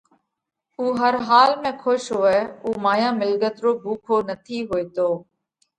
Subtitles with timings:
[0.79, 5.09] اُو هر حال ۾ کُش هوئه اُو مايا مِلڳت رو ڀُوکو نٿِي هوئِيتو۔